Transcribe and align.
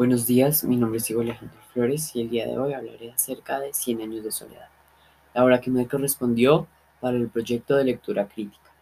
Buenos 0.00 0.26
días, 0.26 0.64
mi 0.64 0.78
nombre 0.78 0.96
es 0.96 1.08
Diego 1.08 1.20
Alejandro 1.20 1.60
Flores 1.74 2.16
y 2.16 2.22
el 2.22 2.30
día 2.30 2.46
de 2.46 2.56
hoy 2.56 2.72
hablaré 2.72 3.12
acerca 3.12 3.60
de 3.60 3.74
Cien 3.74 4.00
años 4.00 4.24
de 4.24 4.32
soledad, 4.32 4.70
la 5.34 5.44
obra 5.44 5.60
que 5.60 5.70
me 5.70 5.86
correspondió 5.86 6.66
para 7.02 7.18
el 7.18 7.28
proyecto 7.28 7.76
de 7.76 7.84
lectura 7.84 8.26
crítica. 8.26 8.72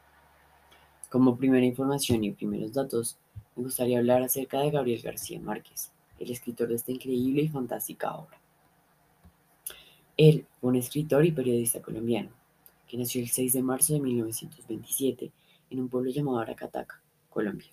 Como 1.10 1.36
primera 1.36 1.66
información 1.66 2.22
y 2.22 2.30
primeros 2.30 2.72
datos, 2.72 3.18
me 3.56 3.64
gustaría 3.64 3.98
hablar 3.98 4.22
acerca 4.22 4.60
de 4.60 4.70
Gabriel 4.70 5.02
García 5.02 5.40
Márquez, 5.40 5.90
el 6.20 6.30
escritor 6.30 6.68
de 6.68 6.76
esta 6.76 6.92
increíble 6.92 7.42
y 7.42 7.48
fantástica 7.48 8.14
obra. 8.14 8.38
Él 10.16 10.46
fue 10.60 10.70
un 10.70 10.76
escritor 10.76 11.26
y 11.26 11.32
periodista 11.32 11.82
colombiano, 11.82 12.30
que 12.86 12.96
nació 12.96 13.20
el 13.22 13.28
6 13.28 13.54
de 13.54 13.62
marzo 13.64 13.92
de 13.94 13.98
1927 14.02 15.32
en 15.70 15.80
un 15.80 15.88
pueblo 15.88 16.12
llamado 16.12 16.38
Aracataca, 16.38 17.02
Colombia 17.28 17.72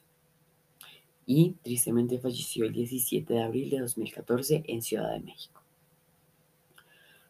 y 1.25 1.55
tristemente 1.63 2.19
falleció 2.19 2.65
el 2.65 2.73
17 2.73 3.33
de 3.33 3.43
abril 3.43 3.69
de 3.69 3.79
2014 3.79 4.63
en 4.67 4.81
Ciudad 4.81 5.11
de 5.11 5.21
México. 5.21 5.61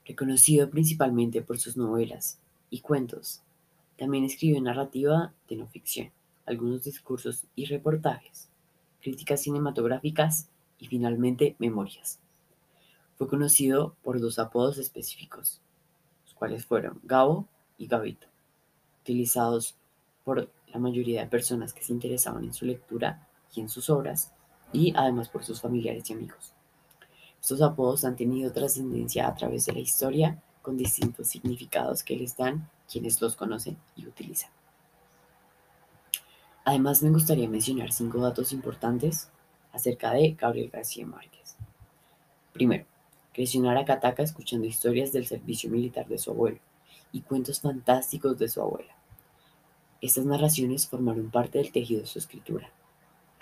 Reconocido 0.06 0.70
principalmente 0.70 1.42
por 1.42 1.58
sus 1.58 1.78
novelas 1.78 2.40
y 2.70 2.82
cuentos, 2.82 3.42
también 3.98 4.26
escribió 4.26 4.62
narrativa 4.62 5.34
de 5.48 5.56
no 5.56 5.68
ficción, 5.68 6.12
algunos 6.46 6.84
discursos 6.84 7.46
y 7.56 7.66
reportajes, 7.66 8.50
críticas 9.02 9.42
cinematográficas 9.42 10.50
y 10.78 10.88
finalmente 10.88 11.56
memorias. 11.60 12.20
Fue 13.18 13.28
conocido 13.28 13.96
por 14.04 14.20
dos 14.20 14.40
apodos 14.40 14.78
específicos, 14.78 15.62
los 16.26 16.34
cuales 16.34 16.66
fueron 16.66 17.00
Gabo 17.04 17.48
y 17.78 17.88
Gabito, 17.88 18.28
utilizados 19.02 19.76
por 20.26 20.52
la 20.68 20.80
mayoría 20.80 21.22
de 21.22 21.28
personas 21.28 21.74
que 21.74 21.84
se 21.84 21.94
interesaban 21.94 22.44
en 22.44 22.54
su 22.54 22.66
lectura 22.66 23.28
en 23.62 23.70
sus 23.70 23.90
obras 23.90 24.32
y 24.74 24.94
además 24.96 25.30
por 25.30 25.44
sus 25.44 25.62
familiares 25.62 26.10
y 26.10 26.14
amigos. 26.14 26.54
Estos 27.42 27.62
apodos 27.62 28.04
han 28.06 28.16
tenido 28.16 28.52
trascendencia 28.52 29.28
a 29.28 29.36
través 29.36 29.66
de 29.66 29.74
la 29.74 29.80
historia 29.80 30.42
con 30.62 30.78
distintos 30.78 31.28
significados 31.28 32.04
que 32.04 32.16
les 32.16 32.36
dan 32.36 32.70
quienes 32.92 33.22
los 33.22 33.36
conocen 33.36 33.78
y 33.96 34.08
utilizan. 34.08 34.50
Además 36.64 37.04
me 37.04 37.12
gustaría 37.12 37.48
mencionar 37.48 37.92
cinco 37.92 38.20
datos 38.20 38.52
importantes 38.52 39.30
acerca 39.72 40.12
de 40.12 40.32
Gabriel 40.32 40.72
García 40.72 41.06
Márquez. 41.06 41.56
Primero, 42.52 42.86
creció 43.32 43.62
en 43.62 43.68
Aracataca 43.68 44.24
escuchando 44.24 44.66
historias 44.66 45.12
del 45.12 45.28
servicio 45.28 45.70
militar 45.70 46.08
de 46.08 46.18
su 46.18 46.32
abuelo 46.32 46.58
y 47.12 47.22
cuentos 47.22 47.62
fantásticos 47.62 48.40
de 48.40 48.50
su 48.50 48.62
abuela. 48.62 48.96
Estas 50.02 50.26
narraciones 50.26 50.88
formaron 50.88 51.30
parte 51.30 51.60
del 51.60 51.72
tejido 51.72 52.02
de 52.02 52.08
su 52.08 52.18
escritura 52.18 52.72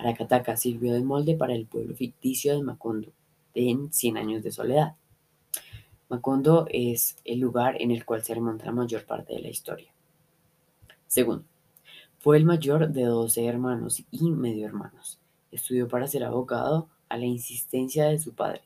Aracataca 0.04 0.58
sirvió 0.58 0.94
de 0.94 1.02
molde 1.02 1.36
para 1.36 1.56
el 1.56 1.66
pueblo 1.66 1.96
ficticio 1.96 2.54
de 2.54 2.62
Macondo 2.62 3.08
en 3.56 3.94
Cien 3.94 4.18
años 4.18 4.44
de 4.44 4.52
soledad. 4.52 4.96
Macondo 6.10 6.68
es 6.70 7.16
el 7.24 7.40
lugar 7.40 7.82
en 7.82 7.92
el 7.92 8.04
cual 8.04 8.22
se 8.22 8.36
remonta 8.36 8.66
la 8.66 8.74
mayor 8.74 9.06
parte 9.06 9.34
de 9.34 9.40
la 9.40 9.48
historia. 9.48 9.94
Segundo, 11.08 11.46
fue 12.20 12.36
el 12.38 12.44
mayor 12.44 12.90
de 12.90 13.04
12 13.04 13.46
hermanos 13.46 14.04
y 14.12 14.30
medio 14.32 14.66
hermanos. 14.66 15.20
Estudió 15.52 15.88
para 15.88 16.08
ser 16.08 16.26
abogado 16.26 16.90
a 17.08 17.18
la 17.18 17.26
insistencia 17.26 18.06
de 18.06 18.20
su 18.20 18.34
padre, 18.34 18.64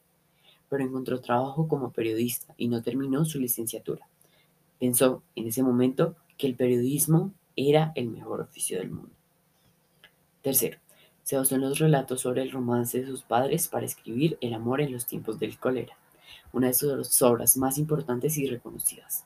pero 0.70 0.84
encontró 0.84 1.22
trabajo 1.22 1.68
como 1.68 1.92
periodista 1.92 2.56
y 2.58 2.68
no 2.68 2.82
terminó 2.82 3.26
su 3.26 3.40
licenciatura. 3.40 4.08
Pensó 4.80 5.22
en 5.36 5.48
ese 5.48 5.62
momento 5.62 6.16
que 6.38 6.48
el 6.48 6.56
periodismo 6.56 7.32
era 7.56 7.92
el 7.96 8.08
mejor 8.08 8.42
oficio 8.42 8.80
del 8.80 8.90
mundo. 8.90 9.12
Tercero, 10.42 10.80
se 11.28 11.36
basó 11.36 11.56
en 11.56 11.62
los 11.62 11.80
relatos 11.80 12.22
sobre 12.22 12.42
el 12.42 12.54
romance 12.54 13.02
de 13.02 13.08
sus 13.08 13.22
padres 13.22 13.68
para 13.68 13.86
escribir 13.86 14.38
El 14.40 14.54
amor 14.54 14.80
en 14.80 14.94
los 14.94 15.06
tiempos 15.06 15.38
del 15.38 15.60
cólera, 15.60 15.98
una 16.54 16.68
de 16.68 16.74
sus 16.74 17.22
obras 17.22 17.58
más 17.58 17.78
importantes 17.78 18.38
y 18.38 18.48
reconocidas. 18.48 19.26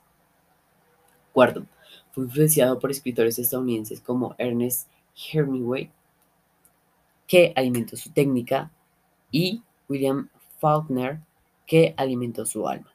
Cuarto, 1.32 1.68
fue 2.12 2.24
influenciado 2.24 2.80
por 2.80 2.90
escritores 2.90 3.38
estadounidenses 3.38 4.02
como 4.02 4.34
Ernest 4.40 4.88
Hemingway, 5.32 5.92
que 7.28 7.54
alimentó 7.56 7.96
su 7.96 8.10
técnica, 8.10 8.72
y 9.30 9.62
William 9.88 10.28
Faulkner, 10.58 11.20
que 11.68 11.94
alimentó 11.98 12.48
su 12.48 12.68
alma. 12.68 12.92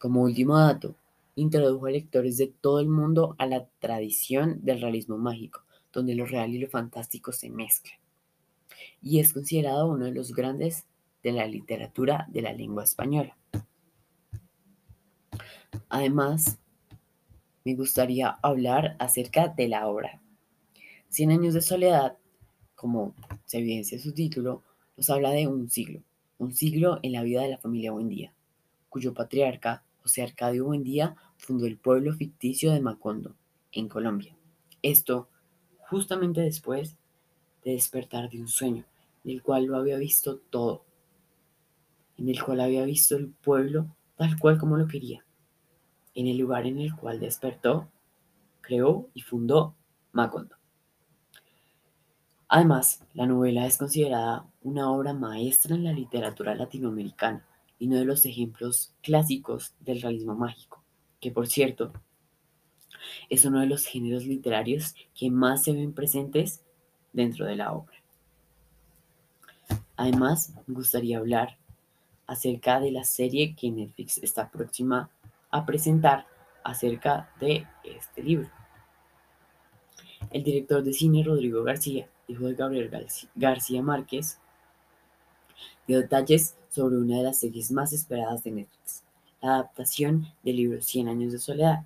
Como 0.00 0.22
último 0.22 0.58
dato, 0.58 0.96
introdujo 1.36 1.86
a 1.86 1.90
lectores 1.90 2.36
de 2.36 2.48
todo 2.48 2.80
el 2.80 2.88
mundo 2.88 3.36
a 3.38 3.46
la 3.46 3.64
tradición 3.78 4.58
del 4.64 4.80
realismo 4.80 5.18
mágico, 5.18 5.62
donde 5.92 6.14
lo 6.14 6.26
real 6.26 6.54
y 6.54 6.58
lo 6.58 6.68
fantástico 6.68 7.32
se 7.32 7.50
mezclan. 7.50 7.98
Y 9.02 9.20
es 9.20 9.32
considerado 9.32 9.88
uno 9.88 10.06
de 10.06 10.12
los 10.12 10.34
grandes 10.34 10.86
de 11.22 11.32
la 11.32 11.46
literatura 11.46 12.26
de 12.28 12.42
la 12.42 12.52
lengua 12.52 12.84
española. 12.84 13.36
Además, 15.88 16.58
me 17.64 17.74
gustaría 17.74 18.38
hablar 18.42 18.96
acerca 18.98 19.48
de 19.48 19.68
la 19.68 19.86
obra. 19.86 20.20
Cien 21.08 21.30
años 21.30 21.54
de 21.54 21.60
soledad, 21.60 22.16
como 22.74 23.14
se 23.44 23.58
evidencia 23.58 23.96
en 23.96 24.02
su 24.02 24.12
título, 24.12 24.62
nos 24.96 25.10
habla 25.10 25.30
de 25.30 25.46
un 25.46 25.68
siglo, 25.68 26.02
un 26.38 26.54
siglo 26.54 27.00
en 27.02 27.12
la 27.12 27.22
vida 27.22 27.42
de 27.42 27.50
la 27.50 27.58
familia 27.58 27.92
Buendía, 27.92 28.32
cuyo 28.88 29.12
patriarca, 29.12 29.84
José 30.02 30.22
Arcadio 30.22 30.64
Buendía, 30.66 31.16
fundó 31.36 31.66
el 31.66 31.76
pueblo 31.76 32.14
ficticio 32.14 32.72
de 32.72 32.80
Macondo, 32.80 33.34
en 33.72 33.88
Colombia. 33.88 34.36
Esto 34.82 35.28
justamente 35.90 36.40
después 36.40 36.96
de 37.64 37.72
despertar 37.72 38.30
de 38.30 38.40
un 38.40 38.48
sueño, 38.48 38.84
en 39.24 39.32
el 39.32 39.42
cual 39.42 39.64
lo 39.64 39.76
había 39.76 39.98
visto 39.98 40.38
todo, 40.38 40.84
en 42.16 42.28
el 42.28 42.42
cual 42.42 42.60
había 42.60 42.84
visto 42.84 43.16
el 43.16 43.28
pueblo 43.28 43.86
tal 44.16 44.38
cual 44.38 44.58
como 44.58 44.76
lo 44.76 44.86
quería, 44.86 45.24
en 46.14 46.28
el 46.28 46.38
lugar 46.38 46.66
en 46.66 46.78
el 46.78 46.94
cual 46.94 47.18
despertó, 47.18 47.88
creó 48.60 49.08
y 49.14 49.22
fundó 49.22 49.74
Macondo. 50.12 50.56
Además, 52.48 53.02
la 53.14 53.26
novela 53.26 53.66
es 53.66 53.78
considerada 53.78 54.44
una 54.62 54.90
obra 54.90 55.12
maestra 55.12 55.74
en 55.74 55.84
la 55.84 55.92
literatura 55.92 56.54
latinoamericana 56.54 57.46
y 57.78 57.86
uno 57.86 57.96
de 57.96 58.04
los 58.04 58.26
ejemplos 58.26 58.92
clásicos 59.02 59.74
del 59.80 60.02
realismo 60.02 60.34
mágico, 60.34 60.82
que 61.20 61.30
por 61.30 61.46
cierto 61.46 61.92
es 63.28 63.44
uno 63.44 63.60
de 63.60 63.66
los 63.66 63.84
géneros 63.84 64.24
literarios 64.24 64.94
que 65.14 65.30
más 65.30 65.64
se 65.64 65.72
ven 65.72 65.92
presentes 65.92 66.62
dentro 67.12 67.46
de 67.46 67.56
la 67.56 67.72
obra. 67.72 67.96
Además, 69.96 70.54
me 70.66 70.74
gustaría 70.74 71.18
hablar 71.18 71.58
acerca 72.26 72.80
de 72.80 72.92
la 72.92 73.04
serie 73.04 73.54
que 73.54 73.70
Netflix 73.70 74.18
está 74.18 74.50
próxima 74.50 75.10
a 75.50 75.66
presentar 75.66 76.26
acerca 76.62 77.30
de 77.40 77.66
este 77.84 78.22
libro. 78.22 78.48
El 80.30 80.44
director 80.44 80.82
de 80.82 80.92
cine 80.92 81.24
Rodrigo 81.24 81.62
García, 81.64 82.08
hijo 82.28 82.46
de 82.46 82.54
Gabriel 82.54 82.90
García 83.34 83.82
Márquez, 83.82 84.38
dio 85.86 85.98
detalles 85.98 86.56
sobre 86.68 86.98
una 86.98 87.18
de 87.18 87.24
las 87.24 87.38
series 87.38 87.72
más 87.72 87.92
esperadas 87.92 88.44
de 88.44 88.52
Netflix, 88.52 89.02
la 89.42 89.54
adaptación 89.54 90.26
del 90.42 90.56
libro 90.56 90.82
Cien 90.82 91.08
años 91.08 91.32
de 91.32 91.38
soledad, 91.38 91.84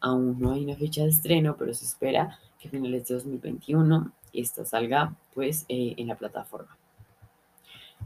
Aún 0.00 0.38
no 0.38 0.52
hay 0.52 0.64
una 0.64 0.76
fecha 0.76 1.02
de 1.02 1.08
estreno, 1.08 1.56
pero 1.56 1.72
se 1.74 1.84
espera 1.84 2.38
que 2.58 2.68
a 2.68 2.70
finales 2.70 3.06
de 3.06 3.14
2021 3.14 4.12
esta 4.32 4.64
salga 4.64 5.16
pues 5.34 5.64
eh, 5.68 5.94
en 5.96 6.08
la 6.08 6.16
plataforma. 6.16 6.76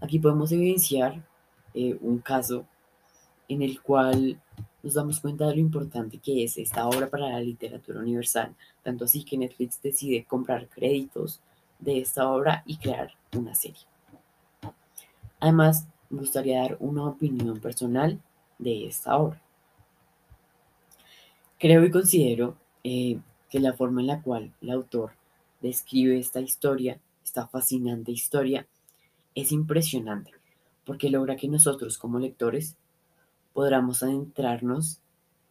Aquí 0.00 0.18
podemos 0.18 0.52
evidenciar 0.52 1.22
eh, 1.74 1.98
un 2.00 2.18
caso 2.18 2.66
en 3.48 3.62
el 3.62 3.82
cual 3.82 4.40
nos 4.82 4.94
damos 4.94 5.20
cuenta 5.20 5.46
de 5.46 5.54
lo 5.54 5.60
importante 5.60 6.18
que 6.18 6.44
es 6.44 6.56
esta 6.56 6.86
obra 6.86 7.10
para 7.10 7.28
la 7.28 7.40
literatura 7.40 8.00
universal, 8.00 8.54
tanto 8.82 9.04
así 9.04 9.24
que 9.24 9.36
Netflix 9.36 9.82
decide 9.82 10.24
comprar 10.24 10.68
créditos 10.68 11.40
de 11.78 12.00
esta 12.00 12.28
obra 12.28 12.62
y 12.66 12.76
crear 12.76 13.12
una 13.36 13.54
serie. 13.54 13.82
Además, 15.40 15.86
me 16.08 16.20
gustaría 16.20 16.60
dar 16.60 16.76
una 16.80 17.04
opinión 17.04 17.58
personal 17.60 18.20
de 18.58 18.86
esta 18.86 19.16
obra. 19.16 19.40
Creo 21.60 21.84
y 21.84 21.90
considero 21.90 22.56
eh, 22.84 23.20
que 23.50 23.60
la 23.60 23.74
forma 23.74 24.00
en 24.00 24.06
la 24.06 24.22
cual 24.22 24.54
el 24.62 24.70
autor 24.70 25.12
describe 25.60 26.18
esta 26.18 26.40
historia, 26.40 26.98
esta 27.22 27.48
fascinante 27.48 28.10
historia, 28.12 28.66
es 29.34 29.52
impresionante, 29.52 30.32
porque 30.86 31.10
logra 31.10 31.36
que 31.36 31.48
nosotros 31.48 31.98
como 31.98 32.18
lectores 32.18 32.78
podamos 33.52 34.02
adentrarnos 34.02 35.02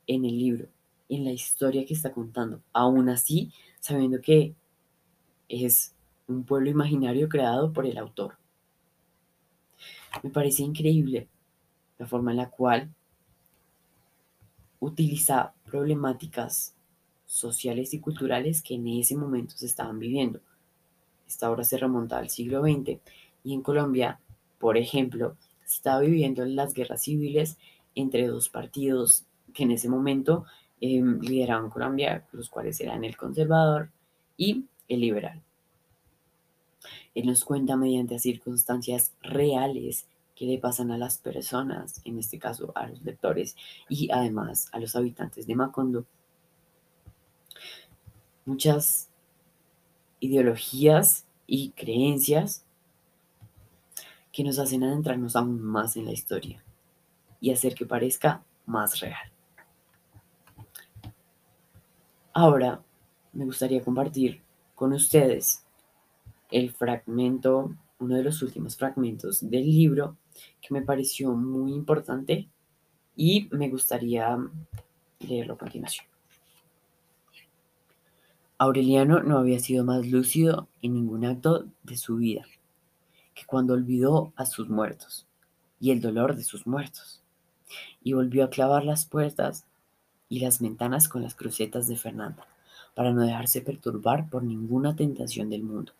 en 0.08 0.26
el 0.26 0.36
libro, 0.40 0.68
en 1.10 1.26
la 1.26 1.32
historia 1.32 1.86
que 1.86 1.94
está 1.94 2.12
contando, 2.12 2.64
aún 2.74 3.08
así 3.10 3.52
sabiendo 3.80 4.20
que 4.20 4.56
es 5.48 5.94
un 6.28 6.44
pueblo 6.44 6.72
imaginario 6.72 7.30
creado 7.30 7.72
por 7.72 7.86
el 7.86 8.00
autor. 8.00 8.36
Me 10.24 10.32
parece 10.32 10.64
increíble 10.64 11.28
la 12.00 12.08
forma 12.08 12.32
en 12.32 12.38
la 12.38 12.50
cual 12.50 12.90
utiliza 14.80 15.54
problemáticas 15.66 16.76
sociales 17.26 17.94
y 17.94 18.00
culturales 18.00 18.62
que 18.64 18.76
en 18.76 18.88
ese 18.88 19.16
momento 19.16 19.56
se 19.56 19.66
estaban 19.66 20.00
viviendo. 20.00 20.40
Esta 21.28 21.52
obra 21.52 21.64
se 21.64 21.78
remonta 21.78 22.18
al 22.18 22.30
siglo 22.30 22.62
XX 22.64 23.00
Y 23.44 23.54
en 23.54 23.62
Colombia, 23.62 24.20
por 24.58 24.78
ejemplo, 24.78 25.38
se 25.64 25.76
estaba 25.76 26.00
viviendo 26.00 26.44
las 26.46 26.74
guerras 26.74 27.04
civiles 27.04 27.58
entre 27.94 28.28
dos 28.28 28.50
partidos 28.50 29.26
que 29.54 29.64
en 29.64 29.72
ese 29.72 29.90
momento 29.90 30.46
eh, 30.82 31.02
lideraban 31.22 31.70
Colombia, 31.70 32.26
los 32.32 32.50
cuales 32.50 32.80
eran 32.82 33.04
el 33.04 33.16
conservador 33.16 33.90
y 34.38 34.66
el 34.88 35.02
liberal. 35.02 35.42
Él 37.14 37.28
nos 37.28 37.44
cuenta 37.44 37.76
mediante 37.76 38.18
circunstancias 38.20 39.14
reales 39.22 40.08
que 40.40 40.46
le 40.46 40.58
pasan 40.58 40.90
a 40.90 40.98
las 40.98 41.18
personas, 41.18 42.00
en 42.06 42.18
este 42.18 42.40
caso 42.40 42.72
a 42.74 42.88
los 42.88 43.04
lectores 43.04 43.58
y 43.90 44.10
además 44.10 44.70
a 44.72 44.80
los 44.80 44.96
habitantes 44.96 45.46
de 45.46 45.54
Macondo, 45.54 46.06
muchas 48.46 49.10
ideologías 50.22 51.26
y 51.46 51.72
creencias 51.72 52.64
que 54.32 54.46
nos 54.46 54.60
hacen 54.60 54.82
adentrarnos 54.86 55.36
aún 55.36 55.62
más 55.62 55.98
en 55.98 56.06
la 56.06 56.14
historia 56.14 56.64
y 57.42 57.52
hacer 57.52 57.76
que 57.76 57.86
parezca 57.86 58.42
más 58.66 59.02
real. 59.02 59.34
Ahora 62.32 62.82
me 63.34 63.44
gustaría 63.44 63.84
compartir 63.84 64.42
con 64.74 64.94
ustedes 64.94 65.66
el 66.50 66.72
fragmento, 66.72 67.76
uno 68.00 68.16
de 68.16 68.24
los 68.24 68.42
últimos 68.42 68.78
fragmentos 68.78 69.42
del 69.42 69.66
libro 69.66 70.16
que 70.62 70.74
me 70.74 70.82
pareció 70.82 71.32
muy 71.32 71.74
importante 71.74 72.50
y 73.16 73.48
me 73.52 73.70
gustaría 73.70 74.38
leerlo 75.20 75.54
a 75.56 75.58
continuación. 75.58 76.08
Aureliano 78.58 79.24
no 79.24 79.38
había 79.38 79.60
sido 79.60 79.86
más 79.86 80.06
lúcido 80.08 80.68
en 80.82 80.94
ningún 80.94 81.26
acto 81.26 81.66
de 81.84 81.96
su 81.96 82.18
vida 82.18 82.46
que 83.40 83.46
cuando 83.46 83.74
olvidó 83.74 84.34
a 84.36 84.46
sus 84.46 84.70
muertos 84.70 85.26
y 85.80 85.92
el 85.92 86.02
dolor 86.02 86.36
de 86.36 86.44
sus 86.44 86.68
muertos, 86.68 87.22
y 88.04 88.12
volvió 88.12 88.44
a 88.44 88.50
clavar 88.50 88.84
las 88.84 89.06
puertas 89.06 89.66
y 90.28 90.42
las 90.42 90.60
ventanas 90.60 91.08
con 91.08 91.22
las 91.22 91.36
crucetas 91.36 91.88
de 91.88 91.96
Fernanda, 91.96 92.46
para 92.96 93.14
no 93.14 93.22
dejarse 93.22 93.62
perturbar 93.62 94.30
por 94.30 94.44
ninguna 94.44 94.96
tentación 94.96 95.50
del 95.50 95.64
mundo, 95.64 95.94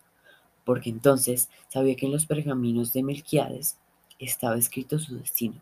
porque 0.66 0.90
entonces 0.90 1.48
sabía 1.68 1.96
que 1.96 2.04
en 2.04 2.12
los 2.12 2.26
pergaminos 2.26 2.92
de 2.92 3.02
Melquiades 3.02 3.78
estaba 4.20 4.56
escrito 4.56 4.98
su 4.98 5.18
destino. 5.18 5.60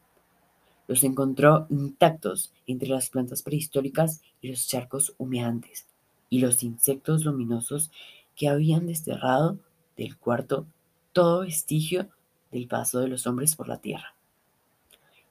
Los 0.87 1.05
encontró 1.05 1.67
intactos 1.71 2.53
entre 2.67 2.89
las 2.89 3.11
plantas 3.11 3.43
prehistóricas 3.43 4.23
y 4.41 4.49
los 4.49 4.67
charcos 4.67 5.15
humeantes 5.19 5.87
y 6.31 6.41
los 6.41 6.63
insectos 6.63 7.25
luminosos 7.25 7.91
que 8.35 8.49
habían 8.49 8.87
desterrado 8.87 9.59
del 9.97 10.17
cuarto 10.17 10.67
todo 11.13 11.41
vestigio 11.41 12.09
del 12.51 12.69
paso 12.69 13.01
de 13.01 13.09
los 13.09 13.27
hombres 13.27 13.57
por 13.57 13.69
la 13.69 13.79
tierra. 13.79 14.15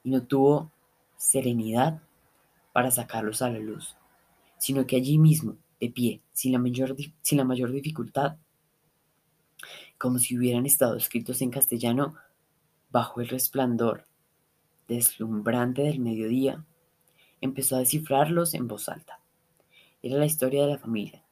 Y 0.04 0.10
no 0.10 0.22
tuvo 0.22 0.70
serenidad 1.16 2.00
para 2.72 2.90
sacarlos 2.90 3.42
a 3.42 3.50
la 3.50 3.58
luz, 3.58 3.96
sino 4.58 4.86
que 4.86 4.96
allí 4.96 5.18
mismo, 5.18 5.56
de 5.80 5.90
pie, 5.90 6.20
sin 6.32 6.52
la 6.52 6.58
mayor, 6.58 6.96
sin 7.22 7.38
la 7.38 7.44
mayor 7.44 7.72
dificultad, 7.72 8.36
como 9.96 10.18
si 10.18 10.36
hubieran 10.36 10.66
estado 10.66 10.96
escritos 10.96 11.42
en 11.42 11.50
castellano, 11.50 12.14
bajo 12.90 13.20
el 13.20 13.28
resplandor 13.28 14.06
deslumbrante 14.88 15.82
del 15.82 16.00
mediodía, 16.00 16.64
empezó 17.40 17.76
a 17.76 17.80
descifrarlos 17.80 18.54
en 18.54 18.66
voz 18.66 18.88
alta. 18.88 19.20
Era 20.02 20.16
la 20.16 20.26
historia 20.26 20.62
de 20.64 20.72
la 20.72 20.78
familia, 20.78 21.22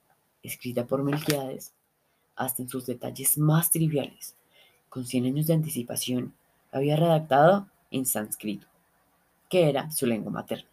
escrita 0.43 0.87
por 0.87 1.03
Melquiades, 1.03 1.73
hasta 2.37 2.63
en 2.63 2.69
sus 2.69 2.87
detalles 2.87 3.39
más 3.39 3.71
triviales. 3.71 4.37
Con 4.89 5.07
cien 5.07 5.25
años 5.25 5.47
de 5.47 5.55
anticipación, 5.55 6.35
había 6.71 6.97
redactado 6.97 7.69
en 7.91 8.05
sánscrito, 8.07 8.67
que 9.49 9.69
era 9.69 9.91
su 9.91 10.07
lengua 10.07 10.31
materna, 10.31 10.69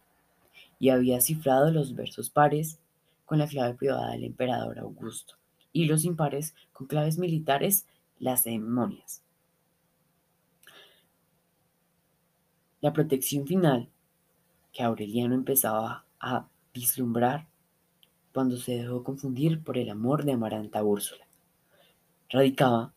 y 0.78 0.90
había 0.90 1.20
cifrado 1.20 1.70
los 1.70 1.94
versos 1.94 2.28
pares 2.30 2.78
con 3.24 3.38
la 3.38 3.46
clave 3.46 3.74
privada 3.74 4.10
del 4.10 4.24
emperador 4.24 4.78
Augusto, 4.78 5.36
y 5.72 5.86
los 5.86 6.04
impares 6.04 6.54
con 6.72 6.86
claves 6.86 7.18
militares, 7.18 7.86
las 8.18 8.44
demonias. 8.44 9.23
La 12.84 12.92
protección 12.92 13.46
final 13.46 13.88
que 14.70 14.82
Aureliano 14.82 15.34
empezaba 15.34 16.04
a 16.20 16.46
vislumbrar 16.74 17.46
cuando 18.34 18.58
se 18.58 18.76
dejó 18.76 19.02
confundir 19.02 19.62
por 19.62 19.78
el 19.78 19.88
amor 19.88 20.22
de 20.22 20.32
Amaranta 20.32 20.84
Úrsula. 20.84 21.26
Radicaba 22.28 22.92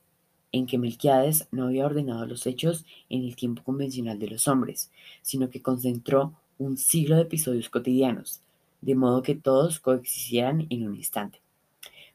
en 0.52 0.66
que 0.66 0.78
Melquiades 0.78 1.48
no 1.52 1.68
había 1.68 1.86
ordenado 1.86 2.26
los 2.26 2.46
hechos 2.48 2.86
en 3.08 3.24
el 3.24 3.38
tiempo 3.38 3.64
convencional 3.64 4.20
de 4.20 4.28
los 4.28 4.50
hombres, 4.50 4.92
sino 5.22 5.50
que 5.50 5.62
concentró 5.62 6.34
un 6.58 6.76
siglo 6.76 7.16
de 7.16 7.22
episodios 7.22 7.70
cotidianos, 7.70 8.42
de 8.82 8.94
modo 8.94 9.22
que 9.22 9.36
todos 9.36 9.80
coexistieran 9.80 10.68
en 10.70 10.86
un 10.86 10.98
instante. 10.98 11.40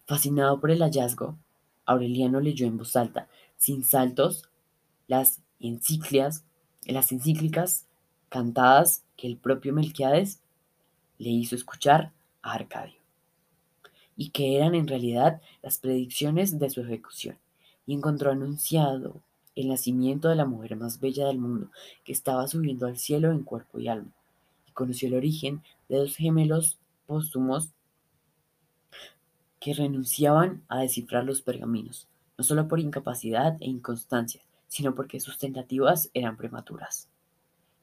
Fascinado 0.04 0.60
por 0.60 0.72
el 0.72 0.82
hallazgo, 0.82 1.38
Aureliano 1.86 2.38
leyó 2.38 2.66
en 2.66 2.76
voz 2.76 2.96
alta, 2.96 3.28
sin 3.56 3.82
saltos, 3.82 4.50
las 5.08 5.40
encíclicas 6.86 6.94
las 6.94 7.12
encíclicas 7.12 7.86
cantadas 8.28 9.04
que 9.16 9.26
el 9.26 9.36
propio 9.36 9.72
Melquiades 9.72 10.40
le 11.18 11.30
hizo 11.30 11.54
escuchar 11.54 12.12
a 12.42 12.54
Arcadio, 12.54 12.98
y 14.16 14.30
que 14.30 14.56
eran 14.56 14.74
en 14.74 14.88
realidad 14.88 15.40
las 15.62 15.78
predicciones 15.78 16.58
de 16.58 16.70
su 16.70 16.80
ejecución, 16.80 17.36
y 17.86 17.94
encontró 17.94 18.30
anunciado 18.32 19.20
el 19.54 19.68
nacimiento 19.68 20.28
de 20.28 20.36
la 20.36 20.46
mujer 20.46 20.76
más 20.76 20.98
bella 20.98 21.26
del 21.26 21.38
mundo, 21.38 21.70
que 22.04 22.12
estaba 22.12 22.48
subiendo 22.48 22.86
al 22.86 22.98
cielo 22.98 23.30
en 23.30 23.42
cuerpo 23.42 23.78
y 23.78 23.88
alma, 23.88 24.12
y 24.66 24.72
conoció 24.72 25.08
el 25.08 25.14
origen 25.14 25.62
de 25.88 25.98
dos 25.98 26.16
gemelos 26.16 26.78
póstumos 27.06 27.70
que 29.60 29.74
renunciaban 29.74 30.62
a 30.68 30.80
descifrar 30.80 31.24
los 31.24 31.42
pergaminos, 31.42 32.08
no 32.36 32.44
solo 32.44 32.66
por 32.66 32.80
incapacidad 32.80 33.56
e 33.60 33.68
inconstancia, 33.68 34.40
sino 34.72 34.94
porque 34.94 35.20
sus 35.20 35.36
tentativas 35.36 36.08
eran 36.14 36.38
prematuras. 36.38 37.06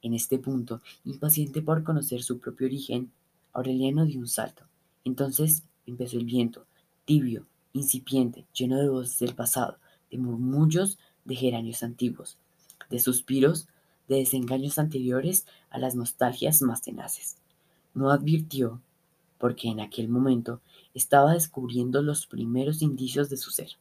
En 0.01 0.15
este 0.15 0.39
punto, 0.39 0.81
impaciente 1.05 1.61
por 1.61 1.83
conocer 1.83 2.23
su 2.23 2.39
propio 2.39 2.65
origen, 2.65 3.11
Aureliano 3.53 4.07
dio 4.07 4.19
un 4.19 4.27
salto. 4.27 4.63
Entonces 5.05 5.61
empezó 5.85 6.17
el 6.17 6.25
viento, 6.25 6.65
tibio, 7.05 7.45
incipiente, 7.73 8.47
lleno 8.55 8.79
de 8.79 8.89
voces 8.89 9.19
del 9.19 9.35
pasado, 9.35 9.77
de 10.09 10.17
murmullos 10.17 10.97
de 11.25 11.35
geranios 11.35 11.83
antiguos, 11.83 12.39
de 12.89 12.97
suspiros, 12.97 13.67
de 14.07 14.15
desengaños 14.15 14.79
anteriores 14.79 15.45
a 15.69 15.77
las 15.77 15.93
nostalgias 15.93 16.63
más 16.63 16.81
tenaces. 16.81 17.37
No 17.93 18.09
advirtió, 18.09 18.81
porque 19.37 19.67
en 19.67 19.79
aquel 19.79 20.09
momento 20.09 20.59
estaba 20.95 21.33
descubriendo 21.33 22.01
los 22.01 22.25
primeros 22.25 22.81
indicios 22.81 23.29
de 23.29 23.37
su 23.37 23.51
ser. 23.51 23.73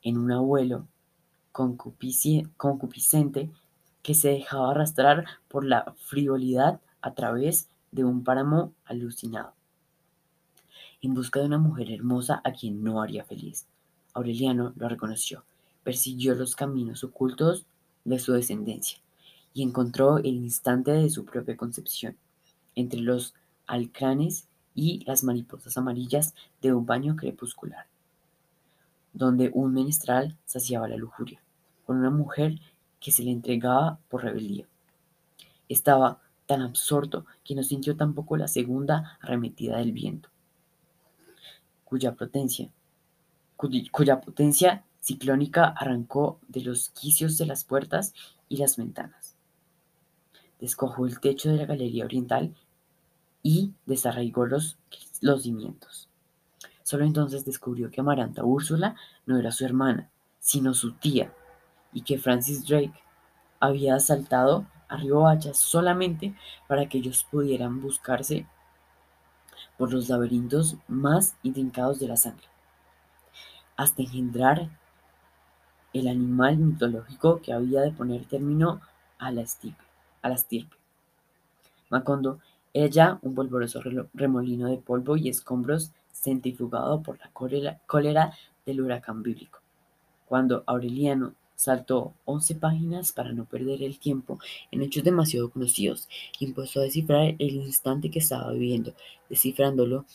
En 0.00 0.16
un 0.16 0.32
abuelo 0.32 0.88
concupiscente 1.52 3.50
que 4.02 4.14
se 4.14 4.30
dejaba 4.30 4.70
arrastrar 4.70 5.26
por 5.48 5.64
la 5.64 5.94
frivolidad 5.98 6.80
a 7.02 7.14
través 7.14 7.68
de 7.92 8.04
un 8.04 8.24
páramo 8.24 8.72
alucinado, 8.84 9.52
en 11.02 11.14
busca 11.14 11.40
de 11.40 11.46
una 11.46 11.58
mujer 11.58 11.90
hermosa 11.90 12.40
a 12.44 12.52
quien 12.52 12.84
no 12.84 13.02
haría 13.02 13.24
feliz. 13.24 13.66
Aureliano 14.14 14.72
lo 14.76 14.88
reconoció, 14.88 15.44
persiguió 15.82 16.34
los 16.34 16.56
caminos 16.56 17.04
ocultos 17.04 17.66
de 18.04 18.18
su 18.18 18.32
descendencia 18.32 18.98
y 19.52 19.62
encontró 19.62 20.18
el 20.18 20.26
instante 20.26 20.92
de 20.92 21.10
su 21.10 21.24
propia 21.24 21.56
concepción, 21.56 22.16
entre 22.74 23.00
los 23.00 23.34
alcranes 23.66 24.46
y 24.74 25.04
las 25.04 25.24
mariposas 25.24 25.76
amarillas 25.76 26.34
de 26.62 26.72
un 26.72 26.86
baño 26.86 27.16
crepuscular 27.16 27.89
donde 29.12 29.50
un 29.52 29.72
menestral 29.72 30.36
saciaba 30.44 30.88
la 30.88 30.96
lujuria, 30.96 31.42
con 31.84 31.96
una 31.98 32.10
mujer 32.10 32.60
que 33.00 33.10
se 33.10 33.22
le 33.22 33.30
entregaba 33.30 33.98
por 34.08 34.24
rebeldía. 34.24 34.66
Estaba 35.68 36.20
tan 36.46 36.62
absorto 36.62 37.26
que 37.44 37.54
no 37.54 37.62
sintió 37.62 37.96
tampoco 37.96 38.36
la 38.36 38.48
segunda 38.48 39.18
arremetida 39.20 39.78
del 39.78 39.92
viento, 39.92 40.28
cuya 41.84 42.14
potencia, 42.14 42.70
cuya 43.56 44.20
potencia 44.20 44.84
ciclónica 45.00 45.64
arrancó 45.68 46.38
de 46.48 46.60
los 46.60 46.90
quicios 46.90 47.38
de 47.38 47.46
las 47.46 47.64
puertas 47.64 48.14
y 48.48 48.58
las 48.58 48.76
ventanas. 48.76 49.36
Descojó 50.60 51.06
el 51.06 51.20
techo 51.20 51.50
de 51.50 51.56
la 51.56 51.66
galería 51.66 52.04
oriental 52.04 52.54
y 53.42 53.72
desarraigó 53.86 54.44
los, 54.46 54.76
los 55.20 55.42
cimientos. 55.42 56.09
Solo 56.90 57.04
entonces 57.04 57.44
descubrió 57.44 57.88
que 57.88 58.00
Amaranta 58.00 58.42
Úrsula 58.42 58.96
no 59.24 59.38
era 59.38 59.52
su 59.52 59.64
hermana, 59.64 60.10
sino 60.40 60.74
su 60.74 60.94
tía, 60.94 61.32
y 61.92 62.02
que 62.02 62.18
Francis 62.18 62.66
Drake 62.66 63.00
había 63.60 63.94
asaltado 63.94 64.66
a 64.88 64.96
Riohacha 64.96 65.54
solamente 65.54 66.34
para 66.66 66.88
que 66.88 66.98
ellos 66.98 67.24
pudieran 67.30 67.80
buscarse 67.80 68.44
por 69.78 69.92
los 69.92 70.08
laberintos 70.08 70.78
más 70.88 71.36
intrincados 71.44 72.00
de 72.00 72.08
la 72.08 72.16
sangre, 72.16 72.48
hasta 73.76 74.02
engendrar 74.02 74.68
el 75.92 76.08
animal 76.08 76.56
mitológico 76.56 77.40
que 77.40 77.52
había 77.52 77.82
de 77.82 77.92
poner 77.92 78.24
término 78.24 78.80
a 79.16 79.30
la 79.30 79.42
estirpe. 79.42 79.84
A 80.22 80.28
la 80.28 80.34
estirpe. 80.34 80.76
Macondo 81.88 82.40
era 82.74 82.88
ya 82.88 83.18
un 83.22 83.36
polvoroso 83.36 83.80
remolino 84.12 84.66
de 84.66 84.78
polvo 84.78 85.16
y 85.16 85.28
escombros 85.28 85.92
centrifugado 86.20 87.02
por 87.02 87.18
la 87.18 87.30
cólera 87.86 88.32
del 88.66 88.80
huracán 88.80 89.22
bíblico. 89.22 89.60
Cuando 90.26 90.62
Aureliano 90.66 91.34
saltó 91.56 92.14
once 92.24 92.54
páginas 92.54 93.12
para 93.12 93.32
no 93.32 93.44
perder 93.44 93.82
el 93.82 93.98
tiempo 93.98 94.38
en 94.70 94.82
hechos 94.82 95.04
demasiado 95.04 95.50
conocidos 95.50 96.08
y 96.38 96.46
empezó 96.46 96.80
a 96.80 96.84
descifrar 96.84 97.34
el 97.38 97.56
instante 97.56 98.10
que 98.10 98.20
estaba 98.20 98.52
viviendo, 98.52 98.94
descifrándolo 99.28 100.06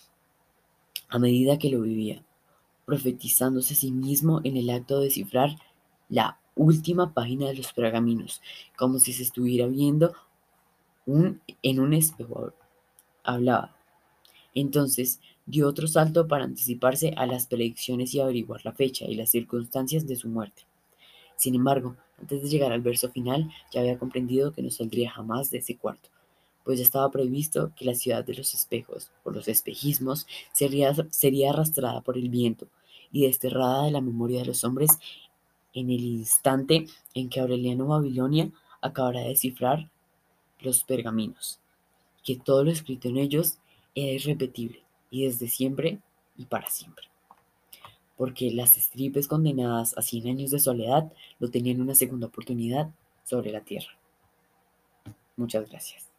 a 1.09 1.19
medida 1.19 1.59
que 1.59 1.69
lo 1.69 1.81
vivía, 1.81 2.23
profetizándose 2.85 3.73
a 3.73 3.77
sí 3.77 3.91
mismo 3.91 4.41
en 4.43 4.57
el 4.57 4.69
acto 4.69 4.97
de 4.97 5.05
descifrar 5.05 5.51
la 6.09 6.39
última 6.55 7.13
página 7.13 7.47
de 7.47 7.55
los 7.55 7.73
pergaminos, 7.73 8.41
como 8.77 8.99
si 8.99 9.13
se 9.13 9.23
estuviera 9.23 9.67
viendo 9.67 10.13
un, 11.05 11.41
en 11.61 11.79
un 11.79 11.93
espejo. 11.93 12.53
Hablaba. 13.23 13.75
Entonces 14.55 15.19
dio 15.45 15.67
otro 15.67 15.87
salto 15.87 16.27
para 16.27 16.45
anticiparse 16.45 17.13
a 17.17 17.27
las 17.27 17.45
predicciones 17.45 18.15
y 18.15 18.19
averiguar 18.19 18.65
la 18.65 18.71
fecha 18.71 19.05
y 19.05 19.15
las 19.15 19.29
circunstancias 19.29 20.07
de 20.07 20.15
su 20.15 20.29
muerte. 20.29 20.63
Sin 21.35 21.53
embargo, 21.53 21.95
antes 22.19 22.41
de 22.41 22.49
llegar 22.49 22.71
al 22.71 22.81
verso 22.81 23.09
final, 23.09 23.51
ya 23.71 23.81
había 23.81 23.99
comprendido 23.99 24.53
que 24.53 24.61
no 24.61 24.71
saldría 24.71 25.11
jamás 25.11 25.51
de 25.51 25.57
ese 25.57 25.77
cuarto, 25.77 26.09
pues 26.63 26.79
ya 26.79 26.85
estaba 26.85 27.11
previsto 27.11 27.73
que 27.75 27.85
la 27.85 27.93
ciudad 27.93 28.23
de 28.23 28.33
los 28.33 28.53
espejos, 28.53 29.11
o 29.23 29.31
los 29.31 29.47
espejismos, 29.47 30.25
sería, 30.53 31.49
arrastrada 31.49 32.01
por 32.01 32.17
el 32.17 32.29
viento 32.29 32.67
y 33.11 33.27
desterrada 33.27 33.85
de 33.85 33.91
la 33.91 34.01
memoria 34.01 34.39
de 34.39 34.45
los 34.45 34.63
hombres 34.63 34.91
en 35.73 35.89
el 35.89 36.01
instante 36.01 36.87
en 37.13 37.29
que 37.29 37.41
Aureliano 37.41 37.87
Babilonia 37.87 38.49
acabara 38.81 39.21
de 39.21 39.29
descifrar 39.29 39.89
los 40.61 40.83
pergaminos, 40.85 41.59
que 42.23 42.37
todo 42.37 42.63
lo 42.63 42.71
escrito 42.71 43.09
en 43.09 43.17
ellos 43.17 43.57
era 43.95 44.11
irrepetible 44.11 44.83
y 45.09 45.25
desde 45.25 45.47
siempre 45.47 45.99
y 46.37 46.45
para 46.45 46.69
siempre. 46.69 47.05
Porque 48.17 48.51
las 48.51 48.77
estripes 48.77 49.27
condenadas 49.27 49.97
a 49.97 50.01
cien 50.01 50.27
años 50.27 50.51
de 50.51 50.59
soledad 50.59 51.11
lo 51.39 51.49
tenían 51.49 51.81
una 51.81 51.95
segunda 51.95 52.27
oportunidad 52.27 52.89
sobre 53.23 53.51
la 53.51 53.61
tierra. 53.61 53.91
Muchas 55.37 55.69
gracias. 55.69 56.14